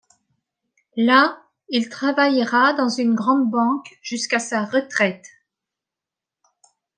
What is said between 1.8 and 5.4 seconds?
travaillera dans une grande banque jusqu'à sa retraite.